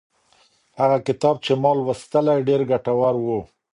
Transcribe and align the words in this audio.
هغه 0.79 0.97
کتاب 1.07 1.35
چې 1.45 1.51
ما 1.61 1.71
لوستلی 1.77 2.37
ډېر 2.47 2.61
ګټور 2.71 3.15
و. 3.19 3.27